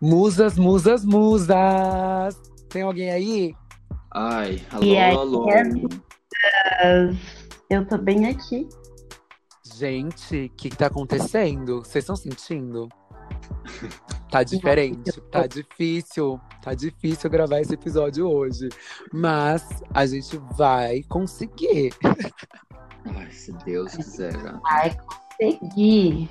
Musas, 0.00 0.56
musas, 0.56 1.04
musas. 1.04 2.40
Tem 2.68 2.82
alguém 2.82 3.10
aí? 3.10 3.54
Ai, 4.12 4.62
alô, 4.70 4.84
E 4.84 4.98
aí, 4.98 5.16
alô. 5.16 5.46
Eu 7.70 7.86
tô 7.86 7.98
bem 7.98 8.26
aqui. 8.26 8.68
Gente, 9.76 10.46
o 10.46 10.50
que, 10.56 10.70
que 10.70 10.76
tá 10.76 10.86
acontecendo? 10.86 11.80
Vocês 11.80 12.04
estão 12.04 12.16
sentindo? 12.16 12.88
Tá 14.34 14.42
diferente, 14.42 15.12
tá 15.30 15.46
difícil, 15.46 16.40
tá 16.60 16.74
difícil 16.74 17.30
gravar 17.30 17.60
esse 17.60 17.74
episódio 17.74 18.28
hoje. 18.28 18.68
Mas 19.12 19.64
a 19.94 20.04
gente 20.06 20.36
vai 20.56 21.04
conseguir. 21.04 21.94
Ai, 23.16 23.30
se 23.30 23.52
Deus 23.64 23.94
quiser. 23.94 24.32
Vai 24.60 24.96
conseguir. 25.38 26.28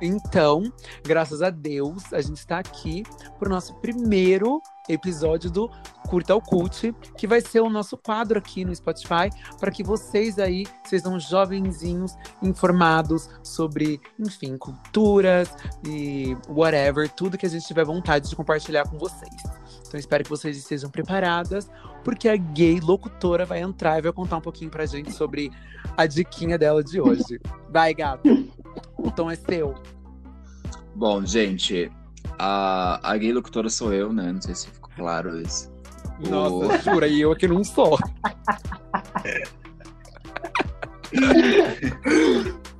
Então, 0.00 0.72
graças 1.04 1.42
a 1.42 1.50
Deus, 1.50 2.12
a 2.12 2.20
gente 2.20 2.38
está 2.38 2.58
aqui 2.58 3.02
pro 3.38 3.50
nosso 3.50 3.74
primeiro 3.76 4.62
episódio 4.88 5.50
do 5.50 5.70
Curta 6.08 6.32
ao 6.32 6.40
Cult, 6.40 6.94
que 7.16 7.26
vai 7.26 7.40
ser 7.40 7.60
o 7.60 7.68
nosso 7.68 7.96
quadro 7.96 8.38
aqui 8.38 8.64
no 8.64 8.74
Spotify, 8.74 9.28
para 9.60 9.70
que 9.70 9.82
vocês 9.82 10.38
aí 10.38 10.66
sejam 10.84 11.20
jovenzinhos 11.20 12.14
informados 12.42 13.28
sobre, 13.42 14.00
enfim, 14.18 14.56
culturas 14.56 15.54
e 15.84 16.36
whatever, 16.48 17.10
tudo 17.10 17.36
que 17.36 17.44
a 17.44 17.48
gente 17.48 17.66
tiver 17.66 17.84
vontade 17.84 18.30
de 18.30 18.36
compartilhar 18.36 18.88
com 18.88 18.96
vocês. 18.98 19.42
Então, 19.86 19.98
espero 19.98 20.24
que 20.24 20.30
vocês 20.30 20.56
estejam 20.56 20.90
preparadas, 20.90 21.70
porque 22.04 22.28
a 22.28 22.36
gay 22.36 22.80
locutora 22.80 23.44
vai 23.44 23.60
entrar 23.60 23.98
e 23.98 24.02
vai 24.02 24.12
contar 24.12 24.38
um 24.38 24.40
pouquinho 24.40 24.70
pra 24.70 24.86
gente 24.86 25.12
sobre 25.12 25.50
a 25.96 26.06
diquinha 26.06 26.56
dela 26.56 26.82
de 26.82 27.00
hoje. 27.00 27.40
Vai, 27.70 27.92
gata. 27.92 28.28
O 28.96 29.10
tom 29.10 29.30
é 29.30 29.36
seu. 29.36 29.74
Bom, 30.98 31.24
gente, 31.24 31.92
a, 32.40 32.98
a 33.08 33.16
gay 33.16 33.32
locutora 33.32 33.70
sou 33.70 33.92
eu, 33.92 34.12
né? 34.12 34.32
Não 34.32 34.42
sei 34.42 34.52
se 34.56 34.68
ficou 34.68 34.90
claro 34.96 35.40
isso. 35.40 35.70
Nossa, 36.28 36.78
jura, 36.82 37.06
e 37.06 37.20
eu 37.20 37.30
aqui 37.30 37.46
não 37.46 37.62
sou. 37.62 37.96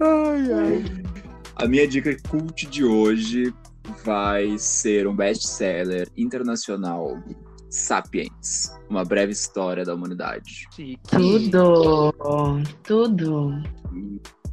ai, 0.01 0.53
ai. 0.53 0.85
A 1.55 1.69
minha 1.69 1.87
dica 1.87 2.17
cult 2.29 2.67
de 2.67 2.85
hoje 2.85 3.55
vai 4.05 4.59
ser 4.59 5.07
um 5.07 5.15
best-seller 5.15 6.09
internacional, 6.17 7.23
Sapiens, 7.71 8.77
uma 8.91 9.05
breve 9.05 9.31
história 9.31 9.85
da 9.85 9.95
humanidade. 9.95 10.67
Chique. 10.75 10.99
Tudo. 11.09 12.13
Tudo. 12.83 13.63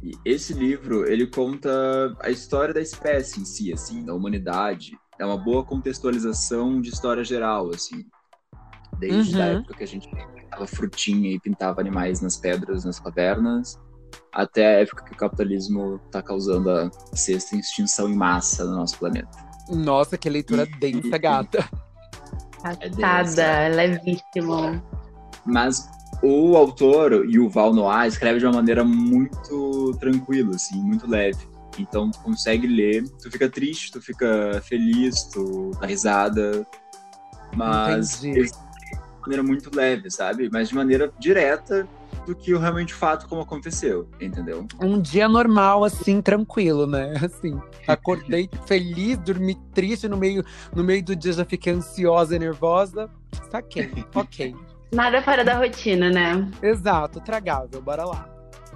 E 0.06 0.12
esse 0.24 0.52
livro, 0.54 1.04
ele 1.10 1.26
conta 1.26 1.68
a 2.20 2.30
história 2.30 2.72
da 2.72 2.80
espécie 2.80 3.40
em 3.40 3.44
si, 3.44 3.72
assim, 3.72 4.04
da 4.04 4.14
humanidade. 4.14 4.96
É 5.18 5.26
uma 5.26 5.36
boa 5.36 5.64
contextualização 5.64 6.80
de 6.80 6.90
história 6.90 7.24
geral, 7.24 7.70
assim. 7.70 8.04
Desde 9.00 9.34
Uhum. 9.36 9.42
a 9.42 9.46
época 9.46 9.74
que 9.74 9.82
a 9.82 9.86
gente 9.86 10.08
pintava 10.08 10.64
frutinha 10.68 11.32
e 11.32 11.40
pintava 11.40 11.80
animais 11.80 12.20
nas 12.20 12.36
pedras, 12.36 12.84
nas 12.84 13.00
cavernas, 13.00 13.76
até 14.32 14.64
a 14.76 14.80
época 14.82 15.04
que 15.06 15.12
o 15.12 15.16
capitalismo 15.16 16.00
está 16.06 16.22
causando 16.22 16.70
a 16.70 16.88
sexta 17.12 17.56
extinção 17.56 18.08
em 18.08 18.14
massa 18.14 18.64
no 18.64 18.76
nosso 18.76 18.96
planeta. 18.98 19.36
Nossa, 19.70 20.16
que 20.16 20.30
leitura 20.30 20.66
densa, 20.78 21.18
gata. 21.18 21.68
Passada, 22.62 23.42
é 23.42 23.68
levíssimo. 23.70 24.80
Mas 25.44 25.88
o 26.22 26.56
autor, 26.56 27.26
Yuval 27.26 27.74
Noah, 27.74 28.06
escreve 28.06 28.38
de 28.38 28.46
uma 28.46 28.54
maneira 28.54 28.84
muito 28.84 29.96
tranquila, 30.00 30.54
assim, 30.54 30.82
muito 30.82 31.08
leve. 31.08 31.38
Então 31.78 32.10
tu 32.10 32.18
consegue 32.20 32.66
ler, 32.66 33.04
tu 33.22 33.30
fica 33.30 33.48
triste, 33.48 33.92
tu 33.92 34.00
fica 34.00 34.60
feliz, 34.64 35.24
tu 35.24 35.72
dá 35.80 35.86
risada. 35.86 36.66
Mas 37.54 38.20
de 38.20 38.50
maneira 39.20 39.42
muito 39.42 39.74
leve, 39.74 40.10
sabe? 40.10 40.48
Mas 40.50 40.68
de 40.68 40.74
maneira 40.74 41.12
direta 41.18 41.86
do 42.26 42.34
que 42.34 42.52
o 42.52 42.58
realmente 42.58 42.92
o 42.92 42.96
fato 42.96 43.28
como 43.28 43.42
aconteceu, 43.42 44.08
entendeu? 44.20 44.66
Um 44.80 45.00
dia 45.00 45.28
normal, 45.28 45.84
assim, 45.84 46.20
tranquilo, 46.20 46.86
né? 46.86 47.14
Assim, 47.22 47.60
acordei 47.86 48.50
feliz, 48.66 49.16
dormi 49.18 49.54
triste 49.72 50.08
no 50.08 50.16
meio, 50.16 50.44
no 50.74 50.82
meio 50.82 51.04
do 51.04 51.14
dia, 51.14 51.32
já 51.32 51.44
fiquei 51.44 51.72
ansiosa 51.72 52.34
e 52.34 52.38
nervosa. 52.38 53.08
Saquei, 53.50 53.90
ok. 54.14 54.54
Nada 54.92 55.20
fora 55.22 55.44
da 55.44 55.58
rotina, 55.58 56.10
né? 56.10 56.48
Exato, 56.62 57.20
tragável, 57.20 57.80
bora 57.82 58.04
lá. 58.04 58.28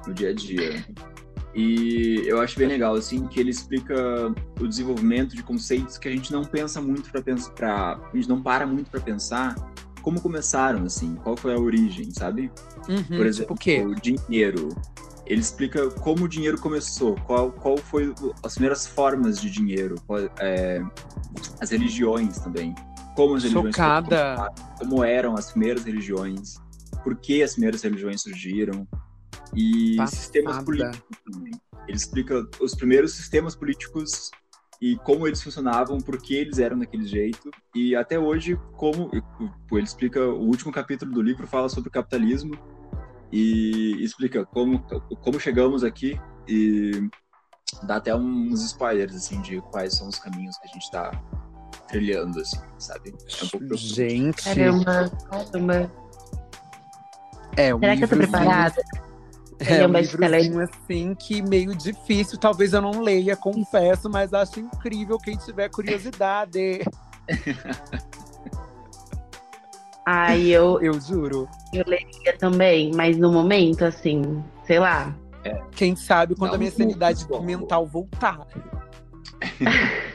no 0.06 0.12
dia 0.14 0.30
a 0.30 0.34
dia. 0.34 0.84
E 1.54 2.22
eu 2.26 2.40
acho 2.40 2.56
bem 2.58 2.68
legal, 2.68 2.94
assim, 2.94 3.26
que 3.26 3.40
ele 3.40 3.50
explica 3.50 3.94
o 4.60 4.68
desenvolvimento 4.68 5.34
de 5.34 5.42
conceitos 5.42 5.98
que 5.98 6.08
a 6.08 6.10
gente 6.10 6.32
não 6.32 6.44
pensa 6.44 6.80
muito 6.80 7.10
para 7.10 7.20
pensar, 7.22 7.50
pra, 7.52 8.00
a 8.12 8.16
gente 8.16 8.28
não 8.28 8.40
para 8.40 8.66
muito 8.66 8.88
para 8.90 9.00
pensar 9.00 9.54
como 10.00 10.20
começaram, 10.20 10.84
assim, 10.84 11.14
qual 11.16 11.36
foi 11.36 11.52
a 11.54 11.58
origem, 11.58 12.10
sabe? 12.12 12.50
Uhum, 12.88 13.02
Por 13.16 13.26
exemplo, 13.26 13.32
tipo 13.32 13.54
o 13.54 13.56
quê? 13.56 13.84
o 13.84 13.94
dinheiro. 13.96 14.68
Ele 15.26 15.40
explica 15.40 15.88
como 15.90 16.24
o 16.24 16.28
dinheiro 16.28 16.58
começou, 16.60 17.14
qual, 17.26 17.52
qual 17.52 17.76
foi 17.76 18.12
as 18.42 18.54
primeiras 18.54 18.86
formas 18.86 19.40
de 19.40 19.50
dinheiro, 19.50 19.96
qual- 20.06 20.28
é, 20.38 20.82
as 21.60 21.70
religiões 21.70 22.38
também. 22.38 22.74
Como 23.14 23.34
as 23.34 23.42
religiões 23.42 23.74
Chocada. 23.74 24.48
como 24.78 25.04
eram 25.04 25.34
as 25.34 25.50
primeiras 25.50 25.84
religiões, 25.84 26.54
por 27.02 27.16
que 27.16 27.42
as 27.42 27.52
primeiras 27.52 27.82
religiões 27.82 28.22
surgiram 28.22 28.86
e 29.54 29.96
Passada. 29.96 30.16
sistemas 30.16 30.64
políticos 30.64 31.18
também. 31.24 31.52
Ele 31.88 31.96
explica 31.96 32.48
os 32.60 32.74
primeiros 32.74 33.14
sistemas 33.14 33.56
políticos 33.56 34.30
e 34.80 34.96
como 34.98 35.26
eles 35.26 35.42
funcionavam, 35.42 35.98
por 35.98 36.20
que 36.20 36.34
eles 36.34 36.58
eram 36.58 36.78
daquele 36.78 37.04
jeito 37.04 37.50
e 37.74 37.94
até 37.94 38.18
hoje 38.18 38.58
como 38.76 39.10
ele 39.72 39.82
explica 39.82 40.24
o 40.24 40.46
último 40.46 40.72
capítulo 40.72 41.12
do 41.12 41.20
livro 41.20 41.46
fala 41.46 41.68
sobre 41.68 41.88
o 41.88 41.92
capitalismo 41.92 42.56
e 43.30 44.02
explica 44.02 44.44
como 44.46 44.80
como 45.20 45.38
chegamos 45.38 45.84
aqui 45.84 46.18
e 46.48 47.08
dá 47.82 47.96
até 47.96 48.14
uns 48.14 48.64
spoilers 48.64 49.14
assim 49.14 49.40
de 49.42 49.60
quais 49.70 49.94
são 49.94 50.08
os 50.08 50.18
caminhos 50.18 50.56
que 50.58 50.68
a 50.68 50.72
gente 50.72 50.82
está 50.82 51.10
trilhando 51.90 52.40
assim, 52.40 52.60
sabe? 52.78 53.10
É 53.10 53.44
um 53.44 53.48
pouco. 53.48 53.76
Gente, 53.76 54.42
Caramba, 54.44 55.10
caramba. 55.30 55.92
é 57.56 57.74
um 57.74 57.80
Será 57.80 57.96
que 57.96 58.04
eu 58.04 58.08
tô 58.08 58.16
preparada? 58.16 58.82
É 59.60 59.74
é 59.74 59.86
um 59.86 59.92
livrozinho 59.92 60.60
assim 60.62 61.14
que 61.14 61.42
meio 61.42 61.76
difícil, 61.76 62.38
talvez 62.38 62.72
eu 62.72 62.80
não 62.80 63.02
leia, 63.02 63.36
confesso, 63.36 64.08
mas 64.08 64.32
acho 64.32 64.58
incrível 64.58 65.18
quem 65.18 65.36
tiver 65.36 65.68
curiosidade. 65.68 66.80
Ai, 70.06 70.46
eu, 70.48 70.80
Eu 70.80 70.98
juro. 70.98 71.46
eu 71.74 71.84
leria 71.86 72.36
também, 72.38 72.90
mas 72.94 73.18
no 73.18 73.30
momento, 73.30 73.84
assim, 73.84 74.42
sei 74.66 74.78
lá. 74.78 75.14
Quem 75.72 75.94
sabe 75.94 76.34
quando 76.34 76.50
Dá 76.52 76.56
a 76.56 76.58
minha 76.58 76.70
sanidade 76.70 77.20
susto, 77.20 77.42
mental 77.42 77.86
voltar. 77.86 78.46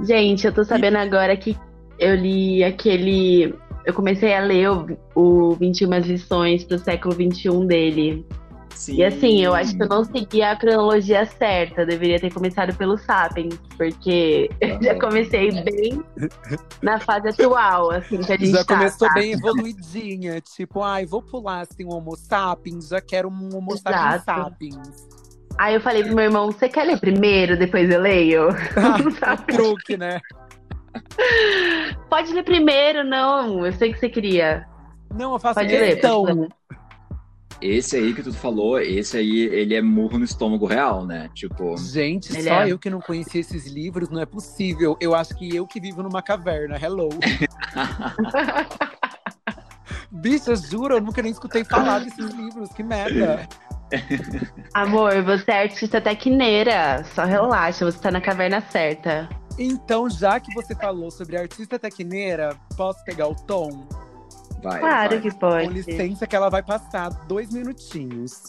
Gente, 0.00 0.46
eu 0.46 0.52
tô 0.52 0.64
sabendo 0.64 0.96
agora 0.96 1.36
que 1.36 1.56
eu 1.98 2.14
li 2.14 2.62
aquele. 2.62 3.54
Eu 3.84 3.94
comecei 3.94 4.34
a 4.34 4.40
ler 4.40 4.70
o, 4.70 4.98
o 5.14 5.54
21 5.54 5.98
lições 5.98 6.64
pro 6.64 6.78
século 6.78 7.14
XXI 7.14 7.66
dele. 7.66 8.26
Sim. 8.78 8.94
E 8.94 9.04
assim, 9.04 9.42
eu 9.42 9.54
acho 9.54 9.76
que 9.76 9.82
eu 9.82 9.88
não 9.88 10.04
segui 10.04 10.40
a 10.40 10.54
cronologia 10.54 11.26
certa. 11.26 11.80
Eu 11.80 11.86
deveria 11.86 12.20
ter 12.20 12.32
começado 12.32 12.72
pelo 12.76 12.96
Sapiens, 12.96 13.58
porque 13.76 14.48
eu 14.60 14.80
já 14.80 14.96
comecei 15.00 15.50
bem 15.62 16.00
na 16.80 17.00
fase 17.00 17.28
atual, 17.28 17.90
assim, 17.90 18.18
que 18.20 18.32
a 18.32 18.36
gente 18.36 18.52
Já 18.52 18.64
tá. 18.64 18.76
começou 18.76 19.08
sabe? 19.08 19.20
bem 19.20 19.32
evoluidinha. 19.32 20.40
Tipo, 20.40 20.82
ai, 20.82 21.04
vou 21.04 21.20
pular 21.20 21.62
assim 21.62 21.84
um 21.84 21.92
Homo 21.92 22.16
sapiens, 22.16 22.88
já 22.88 23.00
quero 23.00 23.28
um 23.28 23.56
Homo 23.56 23.76
sapiens 23.76 24.22
Exato. 24.22 24.42
sapiens. 24.42 25.08
Aí 25.58 25.74
eu 25.74 25.80
falei 25.80 26.04
pro 26.04 26.14
meu 26.14 26.24
irmão: 26.24 26.46
você 26.52 26.68
quer 26.68 26.84
ler 26.84 27.00
primeiro, 27.00 27.58
depois 27.58 27.90
eu 27.90 28.00
leio? 28.00 28.48
o 28.48 29.42
truque, 29.52 29.96
né? 29.96 30.20
Pode 32.08 32.32
ler 32.32 32.44
primeiro, 32.44 33.04
não. 33.04 33.66
Eu 33.66 33.72
sei 33.72 33.92
que 33.92 33.98
você 33.98 34.08
queria. 34.08 34.66
Não, 35.14 35.32
eu 35.32 35.38
faço 35.38 35.56
Pode 35.56 35.68
ler, 35.68 36.00
pode 36.00 36.32
ler. 36.32 36.48
Esse 37.60 37.96
aí 37.96 38.14
que 38.14 38.22
tu 38.22 38.32
falou, 38.32 38.78
esse 38.78 39.16
aí, 39.16 39.40
ele 39.40 39.74
é 39.74 39.82
murro 39.82 40.16
no 40.16 40.24
estômago 40.24 40.64
real, 40.64 41.04
né? 41.04 41.28
Tipo, 41.34 41.76
Gente, 41.76 42.32
Ele 42.32 42.44
só 42.44 42.62
é. 42.62 42.70
eu 42.70 42.78
que 42.78 42.88
não 42.88 43.00
conhecia 43.00 43.40
esses 43.40 43.66
livros, 43.66 44.08
não 44.10 44.20
é 44.20 44.26
possível. 44.26 44.96
Eu 45.00 45.12
acho 45.12 45.36
que 45.36 45.56
eu 45.56 45.66
que 45.66 45.80
vivo 45.80 46.00
numa 46.00 46.22
caverna. 46.22 46.78
Hello. 46.80 47.08
Bicha, 50.10 50.54
juro, 50.54 50.94
eu 50.94 51.00
nunca 51.00 51.20
nem 51.20 51.32
escutei 51.32 51.64
falar 51.64 51.98
desses 51.98 52.32
livros. 52.32 52.70
Que 52.70 52.84
merda. 52.84 53.48
Amor, 54.74 55.22
você 55.22 55.50
é 55.50 55.62
artista 55.62 56.00
tecneira. 56.00 57.04
Só 57.14 57.24
relaxa, 57.24 57.84
você 57.84 57.98
tá 57.98 58.10
na 58.10 58.20
caverna 58.20 58.60
certa. 58.60 59.28
Então, 59.58 60.08
já 60.08 60.38
que 60.38 60.52
você 60.54 60.74
falou 60.74 61.10
sobre 61.10 61.36
artista 61.36 61.78
tecneira, 61.78 62.56
posso 62.76 63.02
pegar 63.04 63.26
o 63.28 63.34
tom? 63.34 63.86
vai. 64.62 64.80
Claro 64.80 65.10
vai. 65.10 65.20
que 65.20 65.30
Com 65.30 65.38
pode. 65.38 65.68
licença 65.68 66.26
que 66.26 66.36
ela 66.36 66.48
vai 66.48 66.62
passar 66.62 67.08
dois 67.26 67.52
minutinhos. 67.52 68.42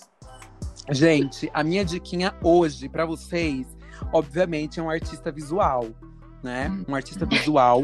Gente, 0.92 1.50
a 1.54 1.64
minha 1.64 1.86
diquinha 1.86 2.34
hoje 2.44 2.90
pra 2.90 3.06
vocês, 3.06 3.68
obviamente, 4.14 4.80
é 4.80 4.84
um 4.84 4.90
artista 4.90 5.32
visual. 5.32 5.86
né? 6.44 6.72
Um 6.88 6.96
artista 6.96 7.26
visual 7.26 7.84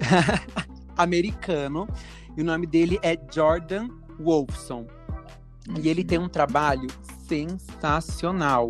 americano. 0.96 1.86
E 2.36 2.42
o 2.42 2.44
nome 2.44 2.66
dele 2.66 2.98
é 3.02 3.16
Jordan 3.32 3.88
Wolfson. 4.20 4.86
E 5.80 5.88
ele 5.88 6.04
tem 6.04 6.18
um 6.18 6.28
trabalho 6.28 6.88
sensacional. 7.28 8.68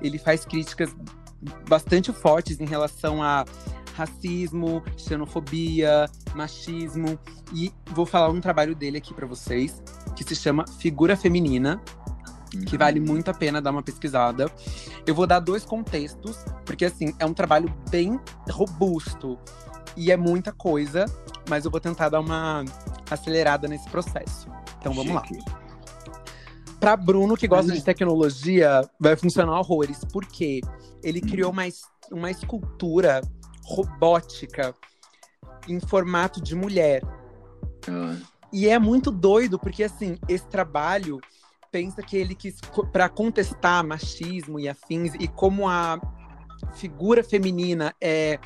Ele 0.00 0.18
faz 0.18 0.44
críticas 0.44 0.94
bastante 1.68 2.12
fortes 2.12 2.60
em 2.60 2.66
relação 2.66 3.22
a 3.22 3.44
racismo, 3.94 4.82
xenofobia, 4.96 6.08
machismo. 6.34 7.18
E 7.52 7.72
vou 7.90 8.06
falar 8.06 8.28
um 8.30 8.40
trabalho 8.40 8.74
dele 8.74 8.98
aqui 8.98 9.14
para 9.14 9.26
vocês, 9.26 9.82
que 10.16 10.24
se 10.24 10.34
chama 10.34 10.64
Figura 10.78 11.16
Feminina, 11.16 11.80
que 12.66 12.76
vale 12.76 13.00
muito 13.00 13.30
a 13.30 13.34
pena 13.34 13.60
dar 13.60 13.70
uma 13.70 13.82
pesquisada. 13.82 14.50
Eu 15.06 15.14
vou 15.14 15.26
dar 15.26 15.40
dois 15.40 15.64
contextos, 15.64 16.44
porque 16.64 16.84
assim, 16.84 17.14
é 17.18 17.26
um 17.26 17.34
trabalho 17.34 17.72
bem 17.90 18.18
robusto 18.50 19.38
e 19.96 20.10
é 20.10 20.16
muita 20.16 20.52
coisa, 20.52 21.06
mas 21.48 21.64
eu 21.64 21.70
vou 21.70 21.80
tentar 21.80 22.08
dar 22.08 22.20
uma 22.20 22.64
acelerada 23.10 23.68
nesse 23.68 23.88
processo. 23.90 24.48
Então 24.78 24.92
vamos 24.92 25.12
Chique. 25.22 25.38
lá. 25.50 25.53
Para 26.84 26.98
Bruno, 26.98 27.34
que 27.34 27.48
gosta 27.48 27.72
Hum. 27.72 27.74
de 27.74 27.82
tecnologia, 27.82 28.82
vai 29.00 29.16
funcionar 29.16 29.58
horrores, 29.58 30.04
porque 30.12 30.60
ele 31.02 31.18
criou 31.18 31.50
uma, 31.50 31.62
uma 32.12 32.30
escultura 32.30 33.22
robótica 33.64 34.74
em 35.66 35.80
formato 35.80 36.42
de 36.42 36.54
mulher. 36.54 37.02
Ah, 37.88 38.16
E 38.52 38.68
é 38.68 38.78
muito 38.78 39.10
doido, 39.10 39.58
porque 39.58 39.82
assim, 39.82 40.18
esse 40.28 40.46
trabalho 40.46 41.20
pensa 41.72 42.02
que 42.02 42.18
ele 42.18 42.34
quis 42.34 42.60
para 42.92 43.08
contestar 43.08 43.82
machismo 43.82 44.60
e 44.60 44.68
afins 44.68 45.14
e 45.18 45.26
como 45.26 45.66
a 45.66 45.98
figura 46.74 47.24
feminina 47.24 47.94
é, 47.98 48.38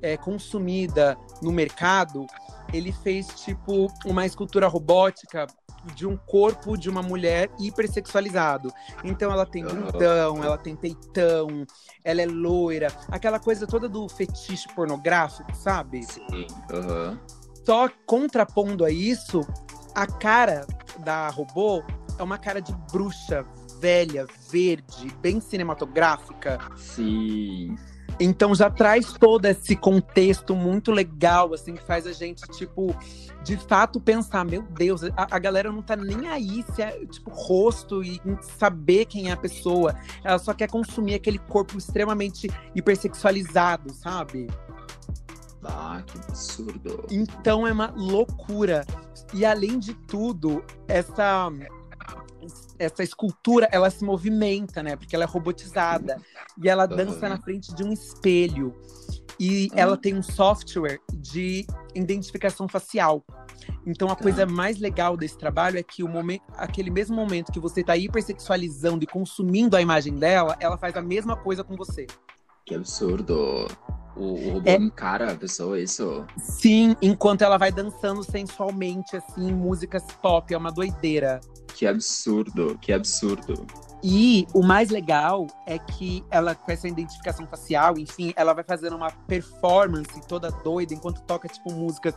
é 0.00 0.16
consumida 0.16 1.18
no 1.42 1.50
mercado, 1.50 2.24
ele 2.72 2.92
fez 2.92 3.26
tipo 3.44 3.88
uma 4.06 4.24
escultura 4.24 4.68
robótica 4.68 5.46
de 5.94 6.06
um 6.06 6.16
corpo 6.16 6.76
de 6.76 6.88
uma 6.88 7.02
mulher 7.02 7.50
hipersexualizado. 7.58 8.72
Então 9.04 9.32
ela 9.32 9.46
tem 9.46 9.64
bundão, 9.64 10.42
ela 10.42 10.58
tem 10.58 10.76
peitão, 10.76 11.66
ela 12.04 12.22
é 12.22 12.26
loira, 12.26 12.88
aquela 13.08 13.38
coisa 13.38 13.66
toda 13.66 13.88
do 13.88 14.08
fetiche 14.08 14.68
pornográfico, 14.74 15.54
sabe? 15.54 16.02
sim. 16.02 16.46
Aham. 16.70 17.18
Só 17.64 17.88
contrapondo 18.06 18.84
a 18.84 18.90
isso, 18.90 19.42
a 19.94 20.06
cara 20.06 20.66
da 21.04 21.28
robô 21.28 21.82
é 22.18 22.22
uma 22.22 22.38
cara 22.38 22.60
de 22.60 22.74
bruxa, 22.90 23.44
velha, 23.78 24.26
verde, 24.50 25.08
bem 25.20 25.40
cinematográfica. 25.40 26.58
Sim. 26.76 27.76
Então 28.20 28.54
já 28.54 28.68
traz 28.68 29.14
todo 29.14 29.46
esse 29.46 29.74
contexto 29.74 30.54
muito 30.54 30.92
legal, 30.92 31.54
assim, 31.54 31.74
que 31.74 31.82
faz 31.82 32.06
a 32.06 32.12
gente, 32.12 32.42
tipo, 32.50 32.94
de 33.42 33.56
fato 33.56 33.98
pensar, 33.98 34.44
meu 34.44 34.62
Deus, 34.62 35.02
a, 35.04 35.26
a 35.30 35.38
galera 35.38 35.72
não 35.72 35.80
tá 35.80 35.96
nem 35.96 36.28
aí 36.28 36.62
se 36.74 36.82
é, 36.82 36.90
tipo, 37.06 37.30
rosto 37.30 38.04
e 38.04 38.20
saber 38.58 39.06
quem 39.06 39.30
é 39.30 39.32
a 39.32 39.36
pessoa. 39.36 39.94
Ela 40.22 40.38
só 40.38 40.52
quer 40.52 40.68
consumir 40.68 41.14
aquele 41.14 41.38
corpo 41.38 41.78
extremamente 41.78 42.50
hipersexualizado, 42.74 43.92
sabe? 43.94 44.48
Ah, 45.64 46.02
que 46.06 46.18
absurdo. 46.18 47.06
Então 47.10 47.66
é 47.66 47.72
uma 47.72 47.92
loucura. 47.96 48.84
E 49.32 49.44
além 49.44 49.78
de 49.78 49.94
tudo, 49.94 50.62
essa 50.86 51.50
essa 52.80 53.02
escultura, 53.02 53.68
ela 53.70 53.90
se 53.90 54.02
movimenta, 54.04 54.82
né? 54.82 54.96
Porque 54.96 55.14
ela 55.14 55.24
é 55.24 55.26
robotizada. 55.28 56.16
E 56.62 56.68
ela 56.68 56.86
dança 56.86 57.28
na 57.28 57.38
frente 57.40 57.74
de 57.74 57.84
um 57.84 57.92
espelho. 57.92 58.74
E 59.38 59.68
Ah. 59.72 59.80
ela 59.80 59.96
tem 59.96 60.14
um 60.16 60.22
software 60.22 60.98
de 61.14 61.66
identificação 61.94 62.66
facial. 62.66 63.22
Então 63.86 64.08
a 64.08 64.16
Tá. 64.16 64.22
coisa 64.22 64.46
mais 64.46 64.78
legal 64.78 65.16
desse 65.16 65.36
trabalho 65.36 65.78
é 65.78 65.82
que 65.82 66.02
o 66.02 66.08
momento, 66.08 66.42
aquele 66.56 66.90
mesmo 66.90 67.14
momento 67.14 67.52
que 67.52 67.60
você 67.60 67.84
tá 67.84 67.96
hipersexualizando 67.96 69.04
e 69.04 69.06
consumindo 69.06 69.76
a 69.76 69.80
imagem 69.82 70.14
dela, 70.14 70.56
ela 70.58 70.76
faz 70.78 70.96
a 70.96 71.02
mesma 71.02 71.36
coisa 71.36 71.62
com 71.62 71.76
você. 71.76 72.06
Que 72.66 72.74
absurdo. 72.74 73.66
O, 74.16 74.22
o 74.24 74.52
robô 74.54 74.68
É- 74.68 74.74
encara 74.76 75.32
a 75.32 75.34
pessoa, 75.36 75.80
isso? 75.80 76.24
Sim, 76.38 76.96
enquanto 77.00 77.42
ela 77.42 77.56
vai 77.56 77.70
dançando 77.72 78.22
sensualmente, 78.24 79.16
assim, 79.16 79.52
músicas 79.52 80.02
pop, 80.20 80.52
é 80.52 80.56
uma 80.58 80.70
doideira. 80.72 81.40
Que 81.74 81.86
absurdo, 81.86 82.78
que 82.80 82.92
absurdo. 82.92 83.66
E 84.02 84.46
o 84.54 84.62
mais 84.62 84.88
legal 84.88 85.46
é 85.66 85.78
que 85.78 86.24
ela, 86.30 86.54
com 86.54 86.72
essa 86.72 86.88
identificação 86.88 87.46
facial, 87.46 87.98
enfim, 87.98 88.32
ela 88.34 88.54
vai 88.54 88.64
fazendo 88.64 88.96
uma 88.96 89.10
performance 89.10 90.20
toda 90.26 90.50
doida 90.50 90.94
enquanto 90.94 91.20
toca, 91.22 91.48
tipo, 91.48 91.70
músicas 91.72 92.14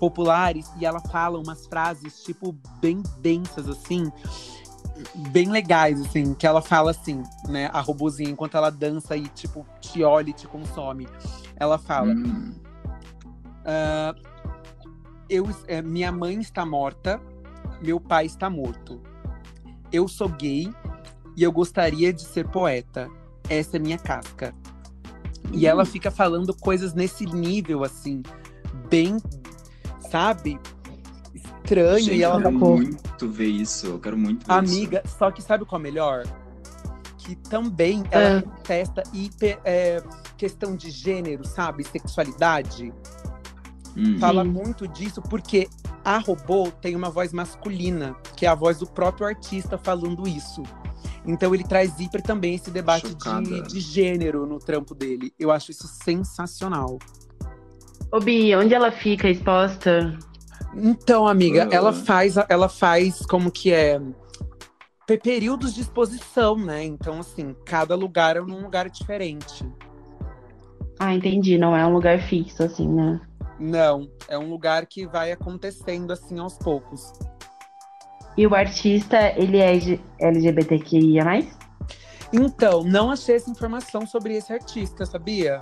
populares 0.00 0.70
e 0.80 0.86
ela 0.86 1.00
fala 1.00 1.38
umas 1.38 1.66
frases, 1.66 2.22
tipo, 2.22 2.52
bem 2.80 3.02
densas, 3.20 3.68
assim, 3.68 4.10
bem 5.30 5.50
legais, 5.50 6.00
assim, 6.00 6.32
que 6.32 6.46
ela 6.46 6.62
fala 6.62 6.90
assim, 6.90 7.22
né, 7.48 7.68
a 7.72 7.80
robozinha, 7.80 8.30
enquanto 8.30 8.56
ela 8.56 8.70
dança 8.70 9.14
e, 9.16 9.28
tipo, 9.28 9.66
te 9.80 10.02
olha 10.02 10.30
e 10.30 10.34
te 10.34 10.46
consome. 10.46 11.06
Ela 11.56 11.78
fala. 11.78 12.12
Hum, 12.12 12.54
Ah, 13.68 14.14
eu, 15.28 15.44
é, 15.66 15.82
minha 15.82 16.12
mãe 16.12 16.38
está 16.38 16.64
morta, 16.64 17.20
meu 17.80 18.00
pai 18.00 18.26
está 18.26 18.48
morto. 18.48 19.00
Eu 19.92 20.08
sou 20.08 20.28
gay 20.28 20.72
e 21.36 21.42
eu 21.42 21.52
gostaria 21.52 22.12
de 22.12 22.22
ser 22.22 22.48
poeta. 22.48 23.08
Essa 23.48 23.76
é 23.76 23.78
minha 23.78 23.98
casca. 23.98 24.54
E 25.52 25.66
ela 25.66 25.84
fica 25.84 26.10
falando 26.10 26.54
coisas 26.54 26.92
nesse 26.94 27.24
nível, 27.24 27.84
assim, 27.84 28.22
bem, 28.88 29.16
sabe? 30.10 30.58
Estranho. 31.34 32.04
Gente, 32.04 32.16
e 32.16 32.22
ela 32.22 32.36
eu 32.36 32.42
tá 32.42 32.48
quero 32.48 32.60
com 32.60 32.76
muito 32.76 33.28
ver 33.28 33.46
isso. 33.48 33.86
Eu 33.86 33.98
quero 34.00 34.16
muito 34.16 34.46
ver 34.46 34.52
amiga. 34.52 35.02
Só 35.06 35.30
que 35.30 35.42
sabe 35.42 35.64
qual 35.64 35.80
é 35.80 35.82
melhor? 35.82 36.24
Que 37.18 37.36
também 37.36 38.04
ela 38.10 38.42
testa 38.62 39.02
hiper, 39.12 39.60
é, 39.64 40.02
questão 40.36 40.76
de 40.76 40.90
gênero, 40.90 41.46
sabe? 41.46 41.84
Sexualidade. 41.84 42.86
isso. 42.86 43.96
Hum, 43.96 44.18
fala 44.18 44.44
muito 44.44 44.86
disso 44.86 45.22
porque 45.22 45.68
a 46.06 46.18
robô 46.18 46.70
tem 46.70 46.94
uma 46.94 47.10
voz 47.10 47.32
masculina, 47.32 48.14
que 48.36 48.46
é 48.46 48.48
a 48.48 48.54
voz 48.54 48.78
do 48.78 48.86
próprio 48.86 49.26
artista 49.26 49.76
falando 49.76 50.26
isso. 50.28 50.62
Então 51.26 51.52
ele 51.52 51.64
traz 51.64 51.98
hiper 51.98 52.22
também 52.22 52.54
esse 52.54 52.70
debate 52.70 53.12
de, 53.12 53.62
de 53.62 53.80
gênero 53.80 54.46
no 54.46 54.60
trampo 54.60 54.94
dele. 54.94 55.34
Eu 55.36 55.50
acho 55.50 55.72
isso 55.72 55.88
sensacional. 55.88 57.00
Ô, 58.12 58.20
Bi, 58.20 58.54
onde 58.54 58.72
ela 58.72 58.92
fica 58.92 59.28
exposta? 59.28 60.16
Então, 60.76 61.26
amiga, 61.26 61.64
Ah. 61.68 61.74
ela 61.74 61.92
faz, 61.92 62.36
ela 62.48 62.68
faz 62.68 63.26
como 63.26 63.50
que 63.50 63.72
é 63.72 64.00
pe- 65.08 65.18
períodos 65.18 65.74
de 65.74 65.80
exposição, 65.80 66.54
né? 66.56 66.84
Então, 66.84 67.18
assim, 67.18 67.56
cada 67.64 67.96
lugar 67.96 68.36
é 68.36 68.40
num 68.40 68.62
lugar 68.62 68.88
diferente. 68.88 69.68
Ah, 71.00 71.12
entendi. 71.12 71.58
Não 71.58 71.76
é 71.76 71.84
um 71.84 71.92
lugar 71.92 72.20
fixo, 72.28 72.62
assim, 72.62 72.88
né? 72.88 73.20
Não, 73.58 74.08
é 74.28 74.38
um 74.38 74.50
lugar 74.50 74.86
que 74.86 75.06
vai 75.06 75.32
acontecendo 75.32 76.12
assim 76.12 76.38
aos 76.38 76.58
poucos. 76.58 77.12
E 78.36 78.46
o 78.46 78.54
artista, 78.54 79.16
ele 79.36 79.58
é 79.58 79.72
LGBTQIA+. 80.20 81.24
Então, 82.32 82.82
não 82.84 83.10
achei 83.10 83.36
essa 83.36 83.50
informação 83.50 84.06
sobre 84.06 84.36
esse 84.36 84.52
artista, 84.52 85.06
sabia? 85.06 85.58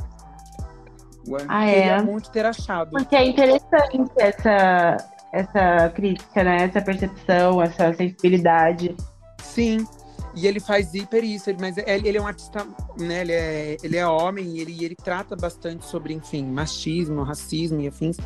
Ué, 1.28 1.44
Ah, 1.48 1.64
Queria 1.66 1.96
é? 1.96 2.02
muito 2.02 2.30
ter 2.30 2.44
achado. 2.44 2.90
Porque 2.90 3.14
é 3.14 3.26
interessante 3.26 4.02
essa, 4.18 4.96
essa 5.32 5.88
crítica, 5.90 6.42
né? 6.42 6.64
Essa 6.64 6.80
percepção, 6.82 7.62
essa 7.62 7.94
sensibilidade. 7.94 8.96
Sim. 9.40 9.86
E 10.36 10.46
ele 10.46 10.58
faz 10.58 10.92
hiper 10.94 11.22
isso, 11.24 11.48
ele- 11.48 11.58
mas 11.60 11.76
ele, 11.78 12.08
ele 12.08 12.18
é 12.18 12.20
um 12.20 12.26
artista, 12.26 12.66
né? 12.98 13.20
Ele 13.20 13.32
é, 13.32 13.76
ele 13.82 13.96
é 13.96 14.06
homem 14.06 14.56
e 14.56 14.60
ele, 14.60 14.84
ele 14.84 14.96
trata 14.96 15.36
bastante 15.36 15.84
sobre, 15.86 16.12
enfim, 16.12 16.44
machismo, 16.44 17.22
racismo 17.22 17.80
e 17.80 17.86
afins. 17.88 18.16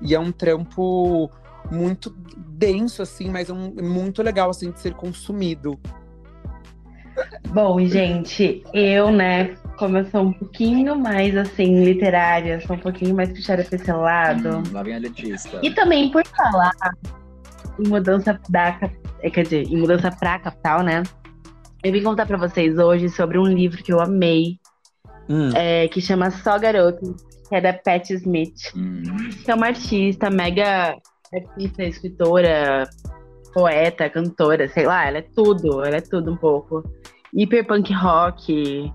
E 0.00 0.14
é 0.14 0.18
um 0.20 0.32
trampo 0.32 1.30
muito 1.70 2.14
denso, 2.36 3.02
assim, 3.02 3.28
mas 3.28 3.50
é 3.50 3.52
um, 3.52 3.74
muito 3.82 4.22
legal, 4.22 4.48
assim, 4.50 4.70
de 4.70 4.80
ser 4.80 4.94
consumido. 4.94 5.78
Bom, 7.48 7.78
gente, 7.84 8.62
eu, 8.72 9.10
né, 9.10 9.54
como 9.76 9.98
eu 9.98 10.06
sou 10.10 10.22
um 10.22 10.32
pouquinho 10.32 10.96
mais, 10.96 11.36
assim, 11.36 11.84
literária, 11.84 12.60
sou 12.66 12.76
um 12.76 12.78
pouquinho 12.78 13.14
mais 13.14 13.28
puxada 13.30 13.64
pra 13.64 13.76
esse 13.76 13.92
lado. 13.92 14.48
hum, 14.58 14.62
lá 14.72 14.82
vem 14.82 14.94
a 14.94 14.98
Letícia. 14.98 15.58
E 15.62 15.70
também 15.74 16.10
por 16.10 16.24
falar 16.26 16.72
em 17.78 17.88
mudança 17.88 18.38
da 18.48 18.78
eh, 19.22 19.30
quer 19.30 19.42
dizer, 19.42 19.64
em 19.66 19.76
mudança 19.76 20.10
pra 20.10 20.38
capital, 20.38 20.82
né? 20.82 21.02
Eu 21.82 21.92
vim 21.92 22.02
contar 22.02 22.26
pra 22.26 22.36
vocês 22.36 22.78
hoje 22.78 23.08
sobre 23.08 23.38
um 23.38 23.44
livro 23.46 23.82
que 23.82 23.92
eu 23.92 24.00
amei, 24.00 24.58
Hum. 25.28 25.50
é, 25.54 25.86
que 25.88 26.00
chama 26.00 26.30
Só 26.30 26.58
Garoto, 26.58 27.14
que 27.48 27.54
é 27.54 27.60
da 27.60 27.72
Pat 27.72 28.10
Smith, 28.10 28.72
Hum, 28.76 29.02
que 29.44 29.50
é 29.50 29.54
uma 29.54 29.66
artista 29.68 30.28
mega 30.28 30.96
artista, 31.32 31.84
escritora, 31.84 32.88
poeta, 33.54 34.10
cantora, 34.10 34.68
sei 34.68 34.86
lá, 34.86 35.06
ela 35.06 35.18
é 35.18 35.22
tudo, 35.34 35.84
ela 35.84 35.96
é 35.96 36.00
tudo 36.00 36.32
um 36.32 36.36
pouco. 36.36 36.82
Hiper 37.32 37.64
punk 37.66 37.92
rock, 37.94 38.92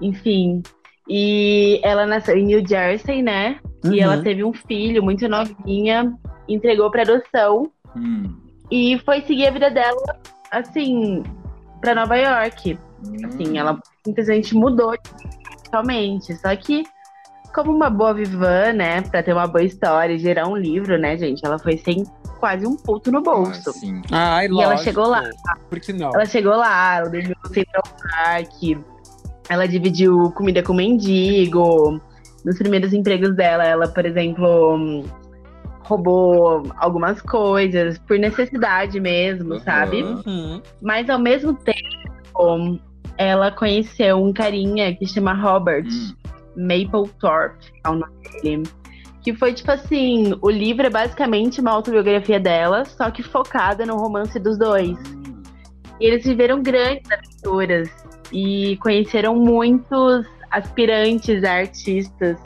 enfim. 0.00 0.62
E 1.08 1.80
ela 1.84 2.04
nasceu 2.06 2.36
em 2.36 2.44
New 2.46 2.66
Jersey, 2.66 3.22
né? 3.22 3.58
Uhum. 3.84 3.92
E 3.94 4.00
ela 4.00 4.20
teve 4.22 4.42
um 4.44 4.52
filho 4.52 5.02
muito 5.02 5.28
novinha, 5.28 6.12
entregou 6.48 6.90
pra 6.90 7.02
adoção 7.02 7.70
Hum. 7.96 8.36
e 8.70 8.98
foi 9.04 9.20
seguir 9.22 9.46
a 9.46 9.50
vida 9.52 9.70
dela, 9.70 10.18
assim, 10.50 11.22
pra 11.80 11.94
Nova 11.94 12.16
York. 12.16 12.78
Assim, 13.24 13.50
Hum. 13.52 13.56
ela 13.56 13.78
simplesmente 14.04 14.54
mudou 14.54 14.94
totalmente. 15.64 16.34
Só 16.36 16.54
que, 16.56 16.84
como 17.54 17.72
uma 17.72 17.88
boa 17.90 18.12
vivan, 18.14 18.72
né, 18.74 19.00
pra 19.02 19.22
ter 19.22 19.32
uma 19.32 19.46
boa 19.46 19.62
história 19.64 20.12
e 20.14 20.18
gerar 20.18 20.46
um 20.48 20.56
livro, 20.56 20.98
né, 20.98 21.16
gente, 21.16 21.44
ela 21.44 21.58
foi 21.58 21.76
sem 21.78 22.04
quase 22.38 22.66
um 22.66 22.76
puto 22.76 23.10
no 23.12 23.22
bolso. 23.22 23.70
Ah, 23.70 23.72
sim. 23.72 24.02
Ai, 24.10 24.48
E 24.48 24.60
ela 24.62 24.76
chegou 24.78 25.06
lá. 25.06 25.22
Por 25.68 25.78
que 25.80 25.92
não? 25.92 26.10
Ela 26.14 26.24
chegou 26.26 26.54
lá, 26.56 26.96
ela 26.98 27.08
dormiu 27.10 27.34
no 27.44 27.54
Central 27.54 27.82
Park, 28.02 28.78
ela 29.48 29.66
dividiu 29.66 30.30
comida 30.32 30.62
com 30.62 30.72
mendigo. 30.74 32.00
Nos 32.44 32.56
primeiros 32.56 32.94
empregos 32.94 33.34
dela, 33.36 33.64
ela, 33.64 33.86
por 33.88 34.06
exemplo, 34.06 35.04
roubou 35.90 36.62
algumas 36.76 37.20
coisas 37.20 37.98
por 37.98 38.16
necessidade 38.16 39.00
mesmo, 39.00 39.54
Aham. 39.54 39.64
sabe? 39.64 40.02
Uhum. 40.02 40.62
Mas 40.80 41.10
ao 41.10 41.18
mesmo 41.18 41.52
tempo, 41.54 42.80
ela 43.18 43.50
conheceu 43.50 44.22
um 44.22 44.32
carinha 44.32 44.94
que 44.94 45.04
chama 45.06 45.34
Robert 45.34 45.86
Hum. 45.86 46.14
Mapplethorpe, 46.56 47.72
é 47.84 47.88
o 47.88 47.94
nome 47.94 48.12
dele. 48.42 48.62
Que 49.22 49.34
foi 49.34 49.52
tipo 49.52 49.70
assim: 49.70 50.34
o 50.40 50.48
livro 50.48 50.86
é 50.86 50.90
basicamente 50.90 51.60
uma 51.60 51.72
autobiografia 51.72 52.38
dela, 52.38 52.84
só 52.84 53.10
que 53.10 53.22
focada 53.22 53.84
no 53.84 53.96
romance 53.96 54.38
dos 54.38 54.56
dois. 54.58 54.96
E 56.00 56.06
eles 56.06 56.24
viveram 56.24 56.62
grandes 56.62 57.10
aventuras 57.10 57.90
e 58.32 58.76
conheceram 58.80 59.34
muitos 59.34 60.26
aspirantes 60.50 61.44
a 61.44 61.52
artistas. 61.52 62.38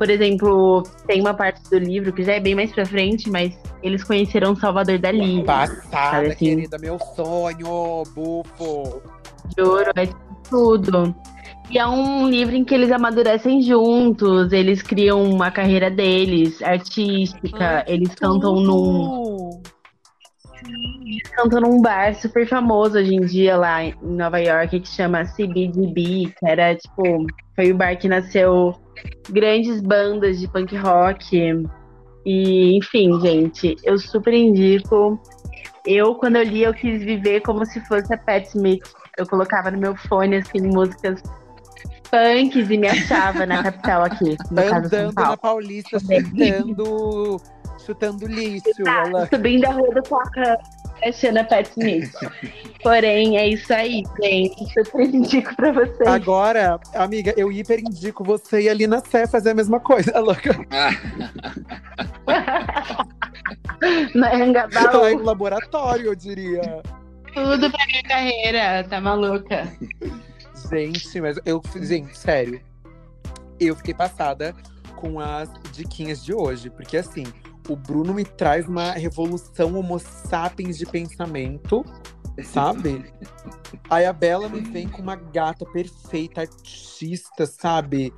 Por 0.00 0.08
exemplo, 0.08 0.82
tem 1.06 1.20
uma 1.20 1.34
parte 1.34 1.60
do 1.68 1.78
livro 1.78 2.10
que 2.10 2.24
já 2.24 2.32
é 2.32 2.40
bem 2.40 2.54
mais 2.54 2.72
pra 2.72 2.86
frente, 2.86 3.28
mas 3.28 3.52
eles 3.82 4.02
conheceram 4.02 4.56
Salvador 4.56 4.98
Dali. 4.98 5.44
Passada, 5.44 6.28
assim? 6.28 6.56
querida, 6.56 6.78
meu 6.80 6.98
sonho, 7.14 8.02
bufo. 8.14 9.02
de 9.54 9.62
ouro, 9.62 9.90
é 9.94 10.08
tudo. 10.48 11.14
E 11.68 11.78
é 11.78 11.86
um 11.86 12.26
livro 12.30 12.56
em 12.56 12.64
que 12.64 12.74
eles 12.74 12.90
amadurecem 12.90 13.60
juntos, 13.60 14.54
eles 14.54 14.80
criam 14.80 15.22
uma 15.22 15.50
carreira 15.50 15.90
deles, 15.90 16.62
artística, 16.62 17.84
Ai, 17.86 17.94
eles 17.94 18.14
cantam 18.14 18.56
num, 18.56 19.60
cantam 21.36 21.60
num 21.60 21.82
bar 21.82 22.14
super 22.14 22.48
famoso 22.48 22.96
hoje 22.96 23.14
em 23.14 23.20
dia 23.20 23.54
lá 23.54 23.84
em 23.84 23.94
Nova 24.00 24.38
York, 24.38 24.80
que 24.80 24.88
chama 24.88 25.26
CBGB, 25.26 26.32
que 26.38 26.46
era 26.46 26.74
tipo, 26.74 27.26
foi 27.54 27.70
o 27.70 27.76
bar 27.76 27.98
que 27.98 28.08
nasceu 28.08 28.74
grandes 29.30 29.80
bandas 29.80 30.38
de 30.38 30.48
punk 30.48 30.76
rock. 30.76 31.36
E, 32.26 32.76
enfim, 32.76 33.20
gente, 33.20 33.76
eu 33.84 33.98
super 33.98 34.34
indico. 34.34 35.20
Eu, 35.86 36.14
quando 36.14 36.36
eu 36.36 36.42
li, 36.42 36.62
eu 36.62 36.74
quis 36.74 37.02
viver 37.02 37.40
como 37.40 37.64
se 37.64 37.80
fosse 37.86 38.12
a 38.12 38.18
Pat 38.18 38.46
Smith. 38.46 38.82
Eu 39.16 39.26
colocava 39.26 39.70
no 39.70 39.78
meu 39.78 39.96
fone, 39.96 40.36
assim, 40.36 40.60
músicas 40.60 41.22
punks 42.10 42.68
e 42.68 42.76
me 42.76 42.88
achava 42.88 43.46
na 43.46 43.62
capital 43.62 44.02
aqui, 44.02 44.36
no 44.50 44.60
Andando 44.60 45.12
na. 45.14 45.36
Paulista, 45.36 45.98
chutando, 46.00 47.40
chutando 47.86 48.26
lixo. 48.26 48.82
Ela... 48.86 49.26
Subindo 49.28 49.64
a 49.66 49.70
rua 49.70 49.94
do 49.94 50.02
Coca, 50.02 50.58
achando 51.04 51.38
a 51.38 51.44
Pat 51.44 51.66
Smith. 51.70 52.12
Porém, 52.82 53.36
é 53.36 53.48
isso 53.48 53.72
aí, 53.72 54.02
gente. 54.22 54.72
Super 54.72 55.14
indico 55.14 55.54
pra 55.56 55.72
vocês. 55.72 56.06
Agora, 56.08 56.78
amiga, 56.94 57.34
eu 57.36 57.50
hiper 57.52 57.80
indico 57.80 58.24
você 58.24 58.62
ir 58.62 58.68
ali 58.68 58.86
na 58.86 59.00
Sé 59.00 59.26
fazer 59.26 59.50
a 59.50 59.54
mesma 59.54 59.80
coisa, 59.80 60.16
louca. 60.20 60.50
No 64.14 64.24
Anhangabaú, 64.26 65.04
Ai, 65.04 65.14
no 65.14 65.22
laboratório, 65.22 66.06
eu 66.06 66.14
diria. 66.14 66.82
tudo 67.32 67.70
pra 67.70 67.86
minha 67.86 68.02
carreira, 68.02 68.84
tá 68.88 69.00
maluca? 69.00 69.70
Gente, 70.70 71.20
mas 71.20 71.38
eu, 71.44 71.62
gente, 71.80 72.16
sério. 72.16 72.60
Eu 73.58 73.76
fiquei 73.76 73.94
passada 73.94 74.54
com 74.96 75.18
as 75.20 75.50
diquinhas 75.72 76.24
de 76.24 76.34
hoje, 76.34 76.70
porque 76.70 76.96
assim, 76.96 77.24
o 77.72 77.76
Bruno 77.76 78.12
me 78.12 78.24
traz 78.24 78.66
uma 78.66 78.92
revolução 78.92 79.78
homo 79.78 79.98
sapiens 79.98 80.76
de 80.76 80.86
pensamento, 80.86 81.84
sabe? 82.42 83.04
Aí 83.88 84.04
a 84.04 84.12
Bela 84.12 84.48
me 84.48 84.60
vem 84.60 84.88
com 84.88 85.02
uma 85.02 85.16
gata 85.16 85.64
perfeita, 85.66 86.42
artista, 86.42 87.46
sabe? 87.46 88.12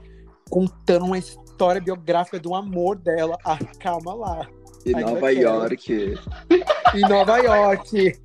Contando 0.51 1.07
uma 1.07 1.19
história 1.19 1.81
biográfica 1.81 2.39
do 2.39 2.55
amor 2.55 2.97
dela. 2.97 3.37
Ah, 3.45 3.59
calma 3.79 4.15
lá. 4.15 4.49
E 4.85 4.95
Ainda 4.95 5.13
Nova. 5.13 5.33
York. 5.33 6.19
Em 6.95 7.01
Nova 7.01 7.39
York. 7.39 8.21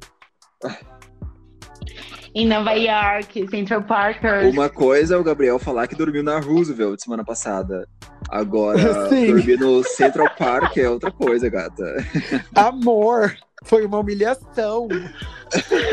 Em 2.38 2.46
Nova 2.46 2.74
York, 2.74 3.48
Central 3.50 3.82
Parkers. 3.82 4.54
Uma 4.54 4.70
coisa 4.70 5.16
é 5.16 5.18
o 5.18 5.24
Gabriel 5.24 5.58
falar 5.58 5.88
que 5.88 5.96
dormiu 5.96 6.22
na 6.22 6.40
Roosevelt 6.40 7.02
semana 7.02 7.26
passada. 7.26 7.90
Agora, 8.30 9.10
Sim. 9.10 9.34
dormir 9.34 9.60
no 9.60 9.84
Central 9.84 10.30
Park 10.38 10.78
é 10.78 10.88
outra 10.88 11.12
coisa, 11.12 11.50
gata. 11.50 11.84
Amor. 12.54 13.36
Foi 13.64 13.84
uma 13.88 13.98
humilhação. 13.98 14.88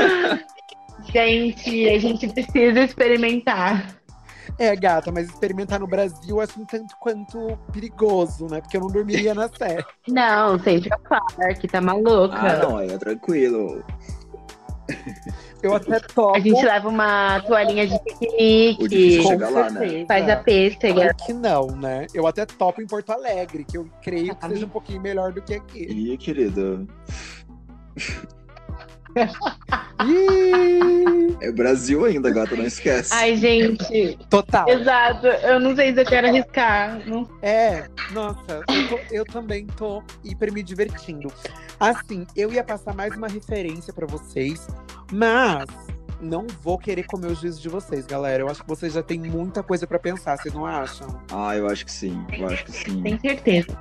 Gente, 1.11 1.89
a 1.89 1.99
gente 1.99 2.29
precisa 2.29 2.81
experimentar. 2.81 3.97
É, 4.59 4.77
gata, 4.77 5.11
mas 5.11 5.31
experimentar 5.31 5.81
no 5.81 5.87
Brasil 5.87 6.41
acho 6.43 6.61
um 6.61 6.67
tanto 6.67 6.95
quanto 7.01 7.59
perigoso, 7.73 8.49
né? 8.51 8.61
Porque 8.61 8.77
eu 8.77 8.83
não 8.83 8.89
dormiria 8.89 9.35
na 9.35 9.49
Sé. 9.49 9.83
Não, 10.09 10.59
Central 10.59 11.01
Park, 11.09 11.65
tá 11.71 11.81
maluca. 11.81 12.37
Ah, 12.37 12.59
não, 12.59 12.81
é 12.81 12.99
tranquilo. 12.99 13.83
Eu 15.63 15.75
até 15.77 16.01
topo. 16.01 16.37
A 16.37 16.41
gente 16.41 16.65
leva 16.65 16.89
uma 16.89 17.41
toalhinha 17.41 17.87
de 17.87 17.95
é 17.95 17.99
piquenique, 17.99 19.17
Com 19.19 19.29
chegar 19.29 19.51
lá, 19.51 19.71
né? 19.71 20.05
faz 20.07 20.29
a 20.29 20.37
pêssega. 20.37 20.95
Claro 20.95 21.17
que 21.17 21.33
não, 21.33 21.67
né? 21.69 22.07
Eu 22.15 22.27
até 22.27 22.45
topo 22.47 22.83
em 22.83 22.87
Porto 22.87 23.11
Alegre, 23.11 23.65
que 23.65 23.79
eu 23.79 23.89
creio 24.03 24.35
que 24.35 24.47
seja 24.49 24.67
um 24.67 24.71
pouquinho 24.71 25.01
melhor 25.01 25.33
do 25.33 25.43
que 25.43 25.55
aqui. 25.55 25.85
Ih, 25.85 26.17
querido. 26.17 26.87
É 31.41 31.51
Brasil 31.53 32.05
ainda, 32.05 32.31
gata, 32.31 32.57
não 32.57 32.65
esquece. 32.65 33.11
Ai, 33.13 33.37
gente, 33.37 34.19
total. 34.31 34.69
exato. 34.69 35.27
Eu 35.27 35.61
não 35.61 35.75
sei 35.77 35.93
se 35.95 36.01
eu 36.01 36.05
quero 36.07 36.27
arriscar. 36.29 37.01
Não 37.07 37.29
É, 37.43 37.87
nossa, 38.13 38.63
eu, 38.69 38.89
tô- 38.89 39.01
eu 39.11 39.25
também 39.25 39.67
tô 39.67 40.03
hiper 40.25 40.53
me 40.53 40.63
divertindo. 40.63 41.33
Assim, 41.79 42.27
eu 42.37 42.53
ia 42.53 42.65
passar 42.65 42.95
mais 42.95 43.15
uma 43.17 43.29
referência 43.29 43.93
pra 43.93 44.07
vocês, 44.07 44.67
mas 45.13 45.67
não 46.21 46.47
vou 46.63 46.79
querer 46.79 47.05
comer 47.05 47.29
o 47.29 47.35
juízo 47.35 47.61
de 47.61 47.69
vocês, 47.69 48.07
galera. 48.07 48.43
Eu 48.43 48.49
acho 48.49 48.63
que 48.63 48.69
vocês 48.69 48.93
já 48.93 49.03
têm 49.03 49.19
muita 49.21 49.63
coisa 49.63 49.87
pra 49.87 49.99
pensar, 49.99 50.37
vocês 50.39 50.55
não 50.55 50.65
acham? 50.65 51.21
Ah, 51.31 51.55
eu 51.57 51.67
acho 51.69 51.85
que 51.85 51.93
sim. 51.93 52.25
Eu 52.39 52.47
acho 52.49 52.65
que 52.65 52.73
sim. 52.73 53.03
tenho 53.03 53.21
certeza. 53.21 53.79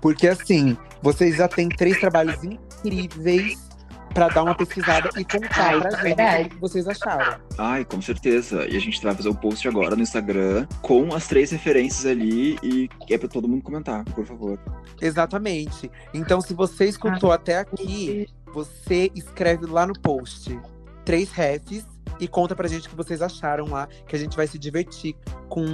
Porque 0.00 0.28
assim, 0.28 0.76
vocês 1.02 1.36
já 1.36 1.48
têm 1.48 1.68
três 1.68 1.98
trabalhos 1.98 2.36
incríveis 2.44 3.66
pra 4.16 4.28
dar 4.28 4.42
uma 4.42 4.54
pesquisada 4.54 5.10
e 5.18 5.24
contar 5.24 5.74
Ai, 5.74 5.78
pra 5.78 5.88
é 5.88 5.92
gente 5.92 6.02
verdade. 6.02 6.46
o 6.46 6.48
que 6.48 6.60
vocês 6.60 6.88
acharam. 6.88 7.38
Ai, 7.58 7.84
com 7.84 8.00
certeza. 8.00 8.66
E 8.66 8.74
a 8.74 8.80
gente 8.80 9.02
vai 9.02 9.14
fazer 9.14 9.28
o 9.28 9.34
post 9.34 9.68
agora 9.68 9.94
no 9.94 10.00
Instagram 10.02 10.66
com 10.80 11.14
as 11.14 11.28
três 11.28 11.50
referências 11.50 12.06
ali 12.06 12.58
e 12.62 12.88
é 13.10 13.18
pra 13.18 13.28
todo 13.28 13.46
mundo 13.46 13.62
comentar, 13.62 14.02
por 14.06 14.24
favor. 14.24 14.58
Exatamente. 15.02 15.90
Então, 16.14 16.40
se 16.40 16.54
você 16.54 16.86
escutou 16.86 17.30
até 17.30 17.58
aqui, 17.58 18.26
você 18.54 19.10
escreve 19.14 19.66
lá 19.66 19.86
no 19.86 19.92
post 20.00 20.58
três 21.04 21.30
refs 21.30 21.86
e 22.18 22.26
conta 22.26 22.56
pra 22.56 22.66
gente 22.66 22.86
o 22.86 22.90
que 22.90 22.96
vocês 22.96 23.20
acharam 23.20 23.66
lá, 23.66 23.86
que 24.08 24.16
a 24.16 24.18
gente 24.18 24.34
vai 24.34 24.46
se 24.46 24.58
divertir 24.58 25.14
com 25.50 25.66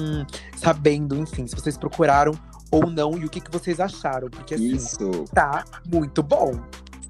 sabendo, 0.57 1.17
enfim, 1.17 1.47
se 1.47 1.55
vocês 1.55 1.79
procuraram 1.79 2.33
ou 2.73 2.91
não 2.91 3.17
e 3.17 3.25
o 3.25 3.31
que, 3.31 3.41
que 3.41 3.53
vocês 3.53 3.79
acharam. 3.79 4.29
Porque 4.29 4.55
assim, 4.55 4.73
Isso. 4.73 5.25
tá 5.33 5.65
muito 5.87 6.25
bom. 6.25 6.61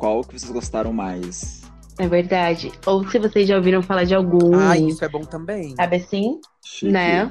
Qual 0.03 0.23
que 0.25 0.37
vocês 0.37 0.51
gostaram 0.51 0.93
mais? 0.93 1.63
É 1.97 2.09
verdade. 2.09 2.73
Ou 2.85 3.09
se 3.09 3.21
vocês 3.21 3.47
já 3.47 3.55
ouviram 3.57 3.81
falar 3.81 4.03
de 4.03 4.13
algum, 4.17 4.53
Ah, 4.53 4.77
isso 4.77 5.05
é 5.05 5.09
bom 5.09 5.21
também. 5.21 5.77
sabe 5.77 5.95
assim? 5.99 6.41
Chique. 6.61 6.91
Né? 6.91 7.31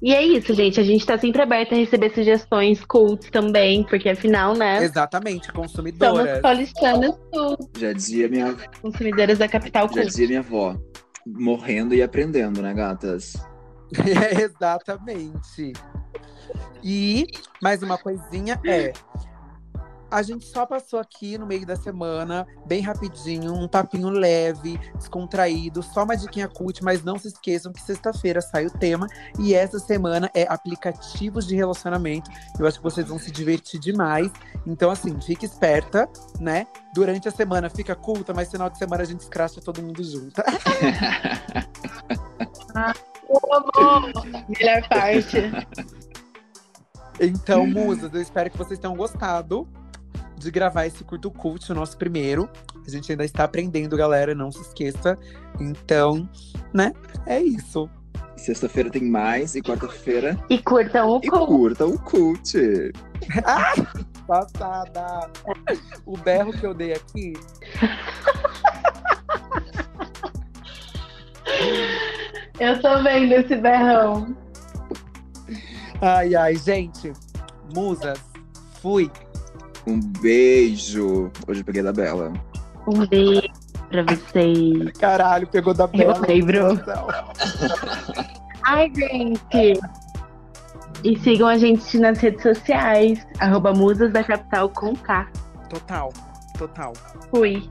E 0.00 0.14
é 0.14 0.22
isso, 0.22 0.54
gente. 0.54 0.78
A 0.78 0.84
gente 0.84 1.04
tá 1.04 1.18
sempre 1.18 1.42
aberta 1.42 1.74
a 1.74 1.78
receber 1.78 2.14
sugestões, 2.14 2.84
cults 2.84 3.28
também, 3.32 3.82
porque 3.82 4.08
afinal, 4.10 4.54
né? 4.54 4.84
Exatamente, 4.84 5.46
Somos 5.46 5.72
consumidoras. 5.72 6.40
paulistanas 6.40 7.16
tudo, 7.32 7.68
Já 7.76 7.92
dizia 7.92 8.28
minha, 8.28 8.54
consumidoras 8.80 9.38
da 9.38 9.48
capital 9.48 9.88
já 9.88 9.94
cult. 9.94 10.06
dizia 10.06 10.28
minha 10.28 10.38
avó. 10.38 10.76
Morrendo 11.26 11.94
e 11.94 12.02
aprendendo, 12.02 12.62
né, 12.62 12.72
gatas? 12.74 13.34
É, 14.06 14.42
exatamente. 14.42 15.72
E 16.80 17.26
mais 17.60 17.82
uma 17.82 17.98
coisinha 17.98 18.60
é. 18.64 18.92
A 20.14 20.22
gente 20.22 20.46
só 20.46 20.64
passou 20.64 21.00
aqui 21.00 21.36
no 21.36 21.44
meio 21.44 21.66
da 21.66 21.74
semana, 21.74 22.46
bem 22.68 22.80
rapidinho, 22.80 23.52
um 23.52 23.66
papinho 23.66 24.10
leve, 24.10 24.78
descontraído, 24.94 25.82
só 25.82 26.04
uma 26.04 26.16
diquinha 26.16 26.46
cult, 26.46 26.84
mas 26.84 27.02
não 27.02 27.18
se 27.18 27.26
esqueçam 27.26 27.72
que 27.72 27.82
sexta-feira 27.82 28.40
sai 28.40 28.64
o 28.64 28.70
tema 28.70 29.08
e 29.40 29.54
essa 29.54 29.80
semana 29.80 30.30
é 30.32 30.46
aplicativos 30.48 31.48
de 31.48 31.56
relacionamento. 31.56 32.30
Eu 32.60 32.64
acho 32.64 32.78
que 32.78 32.84
vocês 32.84 33.08
vão 33.08 33.18
se 33.18 33.32
divertir 33.32 33.80
demais. 33.80 34.30
Então, 34.64 34.88
assim, 34.88 35.20
fique 35.20 35.44
esperta, 35.44 36.08
né? 36.38 36.68
Durante 36.94 37.26
a 37.26 37.32
semana 37.32 37.68
fica 37.68 37.96
culta, 37.96 38.32
mas 38.32 38.52
final 38.52 38.70
de 38.70 38.78
semana 38.78 39.02
a 39.02 39.06
gente 39.06 39.18
escracha 39.18 39.60
todo 39.60 39.82
mundo 39.82 40.04
junto. 40.04 40.40
Melhor 44.48 44.88
parte. 44.88 45.38
Então, 47.20 47.66
musas, 47.66 48.14
eu 48.14 48.22
espero 48.22 48.48
que 48.48 48.56
vocês 48.56 48.78
tenham 48.78 48.94
gostado 48.94 49.68
de 50.44 50.50
gravar 50.50 50.86
esse 50.86 51.02
curto 51.04 51.30
cult, 51.30 51.70
o 51.70 51.74
nosso 51.74 51.96
primeiro. 51.96 52.48
A 52.86 52.90
gente 52.90 53.10
ainda 53.10 53.24
está 53.24 53.44
aprendendo, 53.44 53.96
galera, 53.96 54.34
não 54.34 54.52
se 54.52 54.60
esqueça. 54.60 55.18
Então, 55.60 56.28
né? 56.72 56.92
É 57.26 57.40
isso. 57.42 57.88
Sexta-feira 58.36 58.90
tem 58.90 59.02
mais 59.08 59.54
e 59.54 59.62
quarta-feira. 59.62 60.38
E 60.50 60.58
curtam 60.58 61.08
o 61.08 61.20
E 61.22 61.28
cult. 61.28 61.46
curta 61.46 61.86
o 61.86 61.98
cult. 61.98 62.92
Passada! 64.26 65.30
O 66.04 66.16
berro 66.18 66.52
que 66.52 66.64
eu 66.66 66.74
dei 66.74 66.92
aqui. 66.94 67.34
Eu 72.58 72.80
tô 72.80 73.02
vendo 73.02 73.32
esse 73.32 73.56
berrão. 73.56 74.36
Ai, 76.00 76.34
ai, 76.34 76.54
gente. 76.56 77.12
Musas, 77.74 78.18
fui. 78.80 79.10
Um 79.86 80.00
beijo. 80.20 81.30
Hoje 81.46 81.60
eu 81.60 81.64
peguei 81.64 81.82
da 81.82 81.92
Bela. 81.92 82.32
Um 82.86 83.06
beijo 83.06 83.48
pra 83.88 84.02
vocês. 84.02 84.92
Caralho, 84.98 85.46
pegou 85.46 85.74
da 85.74 85.86
Bela. 85.86 86.20
lembro. 86.26 86.80
Ai, 88.64 88.90
gente. 88.94 89.80
E 91.04 91.18
sigam 91.18 91.48
a 91.48 91.58
gente 91.58 91.98
nas 91.98 92.18
redes 92.18 92.42
sociais. 92.42 93.26
Arroba 93.38 93.72
Musas 93.72 94.12
da 94.12 94.24
Capital 94.24 94.70
com 94.70 94.96
K. 94.96 95.28
Total, 95.68 96.12
total. 96.58 96.92
Fui. 97.30 97.68